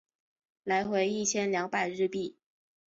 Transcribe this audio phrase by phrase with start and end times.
[0.63, 2.35] 来回一千两百日币